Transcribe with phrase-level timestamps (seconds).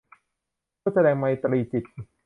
[0.79, 1.83] เพื่อแสดงไมตรีจิต